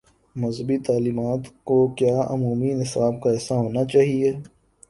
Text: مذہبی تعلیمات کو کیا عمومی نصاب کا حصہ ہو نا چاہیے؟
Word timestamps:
مذہبی 0.35 0.77
تعلیمات 0.77 1.39
کو 1.63 1.87
کیا 1.87 2.21
عمومی 2.29 2.73
نصاب 2.73 3.21
کا 3.23 3.35
حصہ 3.35 3.53
ہو 3.53 3.69
نا 3.71 3.83
چاہیے؟ 3.85 4.31